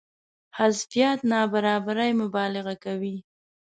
حذفيات 0.57 1.19
نابرابرۍ 1.31 2.11
مبالغه 2.21 2.75
کوي. 2.83 3.15